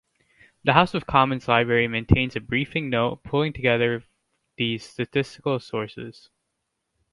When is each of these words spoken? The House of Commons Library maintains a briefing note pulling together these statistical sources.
The 0.63 0.73
House 0.73 0.95
of 0.95 1.05
Commons 1.05 1.47
Library 1.47 1.87
maintains 1.87 2.35
a 2.35 2.39
briefing 2.39 2.89
note 2.89 3.21
pulling 3.23 3.53
together 3.53 4.03
these 4.57 4.83
statistical 4.83 5.59
sources. 5.59 6.31